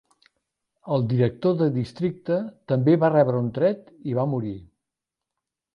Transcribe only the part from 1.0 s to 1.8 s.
director de